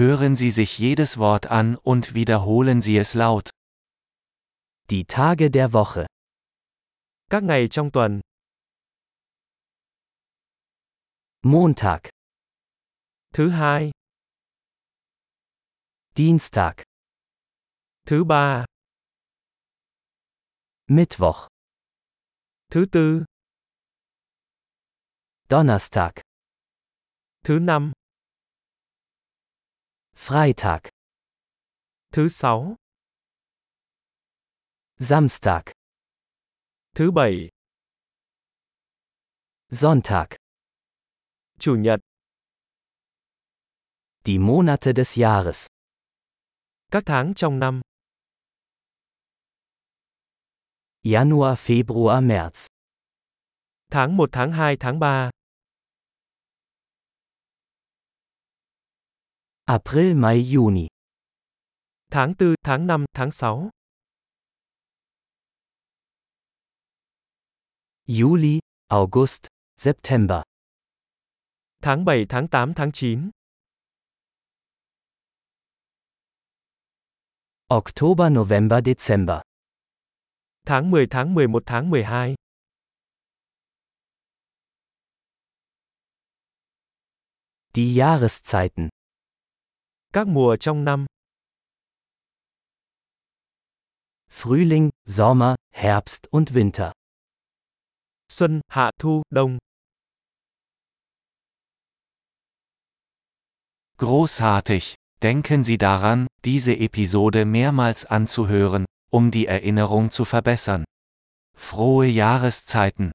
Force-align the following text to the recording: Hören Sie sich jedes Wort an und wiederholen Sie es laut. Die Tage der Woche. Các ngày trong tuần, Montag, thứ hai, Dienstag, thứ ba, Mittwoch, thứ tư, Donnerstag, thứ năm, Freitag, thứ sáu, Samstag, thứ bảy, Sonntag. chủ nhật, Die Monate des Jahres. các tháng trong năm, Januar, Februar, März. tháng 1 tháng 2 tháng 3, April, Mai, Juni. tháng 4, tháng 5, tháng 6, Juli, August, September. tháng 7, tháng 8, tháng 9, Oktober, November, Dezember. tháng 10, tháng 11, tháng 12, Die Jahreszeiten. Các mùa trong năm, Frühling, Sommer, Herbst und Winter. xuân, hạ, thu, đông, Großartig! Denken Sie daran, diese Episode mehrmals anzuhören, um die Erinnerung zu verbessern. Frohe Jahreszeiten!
Hören 0.00 0.34
Sie 0.34 0.50
sich 0.50 0.78
jedes 0.78 1.18
Wort 1.18 1.48
an 1.48 1.76
und 1.76 2.14
wiederholen 2.14 2.80
Sie 2.80 2.96
es 2.96 3.12
laut. 3.12 3.50
Die 4.88 5.04
Tage 5.04 5.50
der 5.50 5.74
Woche. 5.74 6.06
Các 7.28 7.42
ngày 7.42 7.68
trong 7.68 7.90
tuần, 7.90 8.20
Montag, 11.42 12.08
thứ 13.34 13.50
hai, 13.50 13.90
Dienstag, 16.16 16.82
thứ 18.06 18.24
ba, 18.24 18.64
Mittwoch, 20.86 21.48
thứ 22.70 22.86
tư, 22.92 23.24
Donnerstag, 25.50 26.12
thứ 27.44 27.58
năm, 27.58 27.92
Freitag, 30.20 30.80
thứ 32.12 32.28
sáu, 32.28 32.76
Samstag, 34.98 35.62
thứ 36.94 37.10
bảy, 37.10 37.48
Sonntag. 39.70 40.26
chủ 41.58 41.74
nhật, 41.76 42.00
Die 44.24 44.38
Monate 44.38 44.92
des 44.92 45.18
Jahres. 45.18 45.66
các 46.90 47.02
tháng 47.06 47.32
trong 47.36 47.58
năm, 47.58 47.80
Januar, 51.02 51.54
Februar, 51.54 52.26
März. 52.26 52.66
tháng 53.90 54.16
1 54.16 54.28
tháng 54.32 54.52
2 54.52 54.76
tháng 54.80 54.98
3, 54.98 55.30
April, 59.70 60.14
Mai, 60.16 60.42
Juni. 60.54 60.88
tháng 62.10 62.34
4, 62.38 62.54
tháng 62.64 62.86
5, 62.86 63.04
tháng 63.14 63.30
6, 63.30 63.70
Juli, 68.06 68.58
August, 68.88 69.46
September. 69.76 70.42
tháng 71.82 72.04
7, 72.04 72.26
tháng 72.28 72.46
8, 72.48 72.74
tháng 72.76 72.90
9, 72.92 73.30
Oktober, 77.68 78.28
November, 78.32 78.80
Dezember. 78.84 79.42
tháng 80.66 80.90
10, 80.90 81.06
tháng 81.10 81.34
11, 81.34 81.62
tháng 81.66 81.90
12, 81.90 82.34
Die 87.74 87.94
Jahreszeiten. 87.94 88.88
Các 90.12 90.28
mùa 90.28 90.56
trong 90.56 90.84
năm, 90.84 91.06
Frühling, 94.30 94.90
Sommer, 95.06 95.54
Herbst 95.74 96.22
und 96.30 96.54
Winter. 96.54 96.92
xuân, 98.28 98.60
hạ, 98.68 98.90
thu, 98.98 99.22
đông, 99.30 99.58
Großartig! 103.98 104.94
Denken 105.22 105.62
Sie 105.62 105.76
daran, 105.76 106.26
diese 106.44 106.72
Episode 106.74 107.44
mehrmals 107.44 108.06
anzuhören, 108.06 108.86
um 109.10 109.30
die 109.30 109.46
Erinnerung 109.46 110.10
zu 110.10 110.24
verbessern. 110.24 110.84
Frohe 111.54 112.06
Jahreszeiten! 112.06 113.12